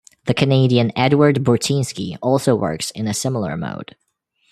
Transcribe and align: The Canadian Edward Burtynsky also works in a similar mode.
The 0.25 0.33
Canadian 0.33 0.91
Edward 0.95 1.43
Burtynsky 1.43 2.17
also 2.23 2.55
works 2.55 2.89
in 2.89 3.05
a 3.07 3.13
similar 3.13 3.55
mode. 3.55 3.95